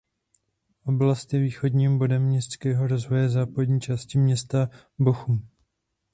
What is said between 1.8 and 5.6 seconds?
bodem městského rozvoje západní části města Bochum.